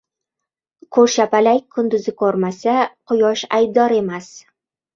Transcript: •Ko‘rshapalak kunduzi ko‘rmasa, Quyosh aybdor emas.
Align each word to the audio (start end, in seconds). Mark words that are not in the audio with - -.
•Ko‘rshapalak 0.97 1.67
kunduzi 1.75 2.15
ko‘rmasa, 2.23 2.79
Quyosh 3.07 3.47
aybdor 3.61 3.97
emas. 4.03 4.35